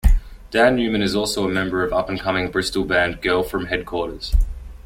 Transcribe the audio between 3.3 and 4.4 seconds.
From Headquarters.